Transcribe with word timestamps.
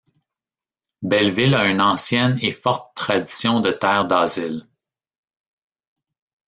Belleville 1.03 1.53
a 1.53 1.67
une 1.67 1.79
ancienne 1.79 2.39
et 2.41 2.49
forte 2.49 2.95
tradition 2.95 3.59
de 3.59 3.69
terre 3.69 4.05
d'asile. 4.07 4.65